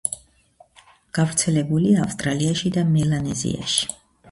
[1.17, 3.89] გავრცელებულია ავსტრალიაში და მელანეზიაში.